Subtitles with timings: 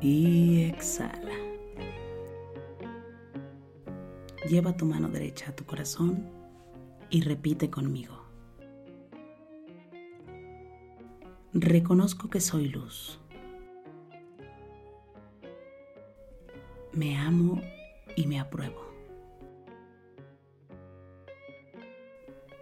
[0.00, 1.34] Y exhala.
[4.48, 6.30] Lleva tu mano derecha a tu corazón
[7.10, 8.22] y repite conmigo.
[11.52, 13.18] Reconozco que soy luz.
[16.92, 17.60] Me amo
[18.16, 18.86] y me apruebo.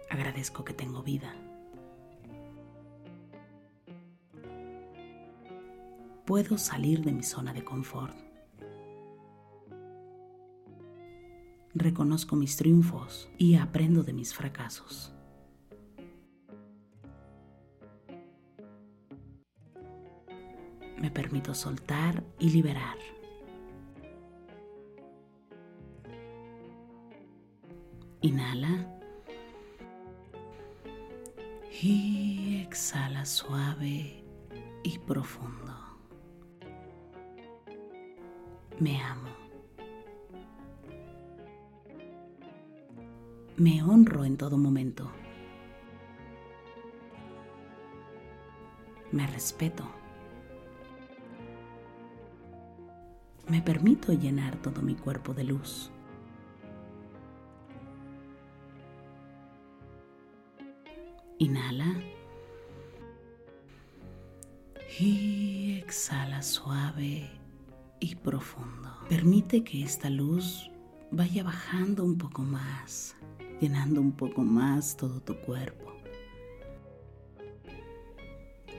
[0.09, 1.35] Agradezco que tengo vida.
[6.27, 8.13] Puedo salir de mi zona de confort.
[11.73, 15.13] Reconozco mis triunfos y aprendo de mis fracasos.
[20.97, 22.97] Me permito soltar y liberar.
[28.21, 28.99] Inhala.
[31.81, 34.25] Y exhala suave
[34.83, 35.76] y profundo.
[38.79, 39.29] Me amo.
[43.57, 45.09] Me honro en todo momento.
[49.11, 49.83] Me respeto.
[53.47, 55.89] Me permito llenar todo mi cuerpo de luz.
[61.39, 61.95] Inhala.
[64.99, 67.36] Y exhala suave
[67.99, 68.89] y profundo.
[69.09, 70.69] Permite que esta luz
[71.11, 73.15] vaya bajando un poco más,
[73.61, 75.93] llenando un poco más todo tu cuerpo.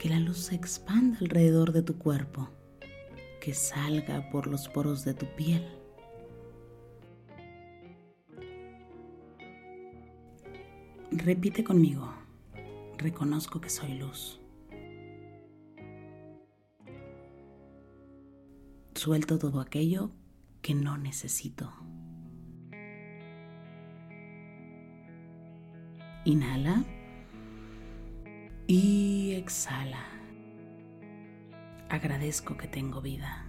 [0.01, 2.49] Que la luz se expanda alrededor de tu cuerpo,
[3.41, 5.67] que salga por los poros de tu piel.
[11.11, 12.13] Repite conmigo,
[12.99, 14.38] reconozco que soy luz.
[18.99, 20.11] Suelto todo aquello
[20.61, 21.73] que no necesito.
[26.25, 26.83] Inhala
[28.67, 30.05] y exhala.
[31.89, 33.47] Agradezco que tengo vida.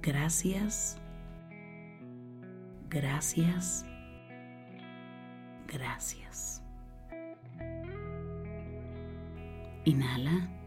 [0.00, 1.02] Gracias.
[2.88, 3.84] Gracias.
[5.66, 6.62] Gracias.
[9.84, 10.63] Inhala.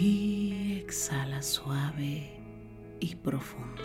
[0.00, 2.30] Y exhala suave
[3.00, 3.82] y profundo.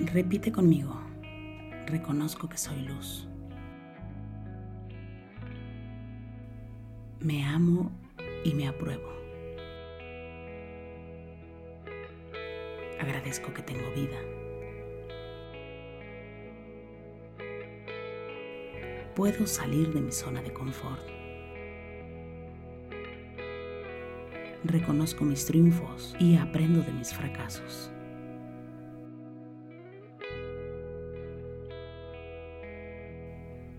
[0.00, 0.98] Repite conmigo.
[1.86, 3.28] Reconozco que soy luz.
[7.20, 7.92] Me amo
[8.42, 9.12] y me apruebo.
[12.98, 14.18] Agradezco que tengo vida.
[19.14, 21.21] Puedo salir de mi zona de confort.
[24.64, 27.90] Reconozco mis triunfos y aprendo de mis fracasos.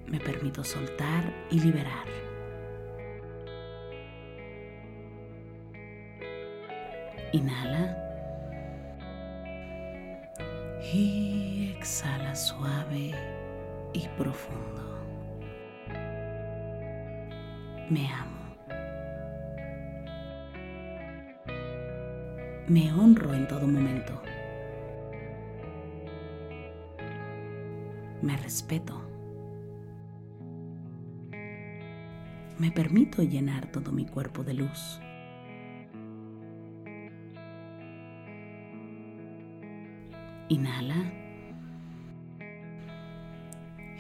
[0.08, 2.06] Me permito soltar y liberar.
[7.32, 7.98] Inhala.
[10.94, 13.12] Y exhala suave
[13.94, 15.00] y profundo.
[17.90, 18.43] Me amo.
[22.68, 24.22] Me honro en todo momento.
[28.22, 29.02] Me respeto.
[32.58, 35.02] Me permito llenar todo mi cuerpo de luz.
[40.48, 41.12] Inhala.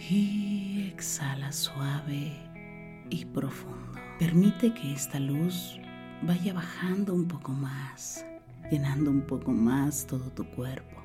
[0.09, 2.31] Y exhala suave
[3.09, 3.99] y profundo.
[4.19, 5.79] Permite que esta luz
[6.21, 8.25] vaya bajando un poco más,
[8.71, 11.01] llenando un poco más todo tu cuerpo.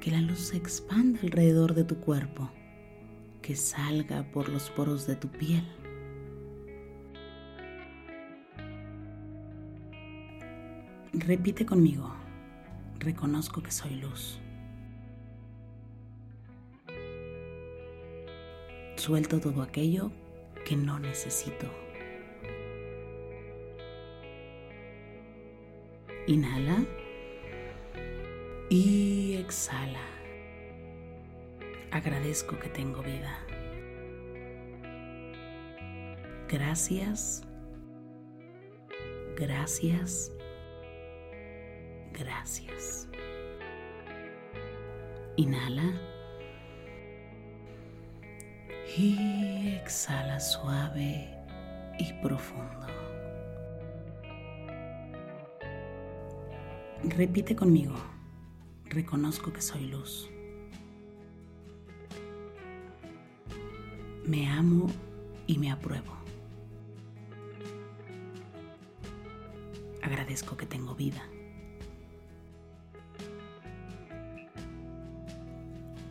[0.00, 2.50] Que la luz se expanda alrededor de tu cuerpo,
[3.42, 5.66] que salga por los poros de tu piel.
[11.12, 12.16] Repite conmigo
[13.06, 14.38] reconozco que soy luz.
[18.96, 20.10] Suelto todo aquello
[20.64, 21.85] que no necesito.
[26.26, 26.84] Inhala
[28.68, 30.00] y exhala.
[31.90, 33.38] Agradezco que tengo vida.
[36.48, 37.42] Gracias.
[39.36, 40.36] Gracias
[42.18, 43.08] gracias.
[45.36, 45.92] Inhala.
[48.96, 51.28] Y exhala suave
[51.98, 52.95] y profundo.
[57.06, 57.94] Repite conmigo.
[58.86, 60.28] Reconozco que soy luz.
[64.24, 64.86] Me amo
[65.46, 66.12] y me apruebo.
[70.02, 71.22] Agradezco que tengo vida.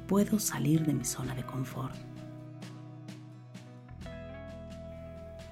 [0.07, 1.95] puedo salir de mi zona de confort.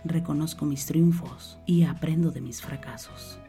[0.05, 3.39] Reconozco mis triunfos y aprendo de mis fracasos.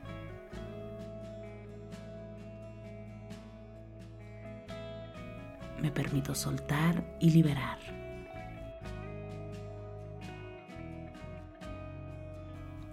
[5.85, 7.77] Me permito soltar y liberar.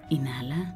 [0.09, 0.75] Inhala.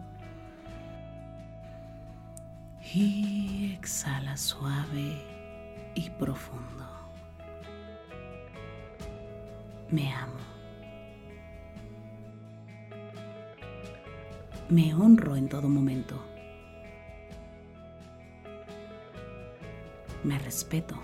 [2.93, 5.21] Y exhala suave
[5.93, 6.95] y profundo
[9.89, 10.33] me amo.
[14.69, 16.21] Me honro en todo momento.
[20.23, 20.95] Me respeto.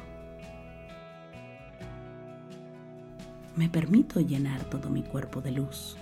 [3.56, 5.98] Me permito llenar todo mi cuerpo de luz.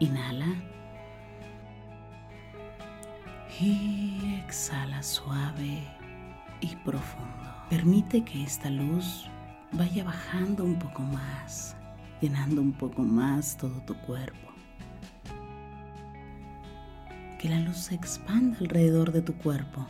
[0.00, 0.54] Inhala.
[3.60, 5.82] Y exhala suave
[6.60, 7.30] y profundo.
[7.70, 9.28] Permite que esta luz
[9.72, 11.76] vaya bajando un poco más,
[12.20, 14.48] llenando un poco más todo tu cuerpo.
[17.38, 19.86] Que la luz se expanda alrededor de tu cuerpo,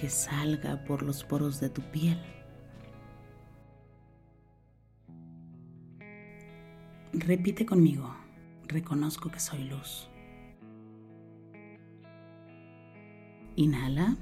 [0.00, 2.18] que salga por los poros de tu piel.
[7.12, 8.16] Repite conmigo,
[8.66, 10.08] reconozco que soy luz.
[13.56, 14.16] Inhala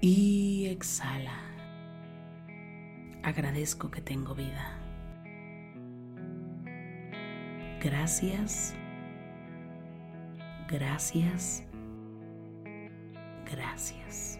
[0.00, 1.38] y exhala.
[3.22, 4.80] Agradezco que tengo vida.
[7.80, 8.74] Gracias.
[10.68, 11.62] Gracias.
[13.52, 14.38] Gracias.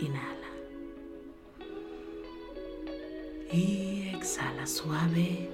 [0.00, 0.50] Inhala.
[3.52, 5.48] Y exhala suave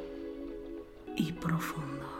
[1.17, 2.20] y profundo.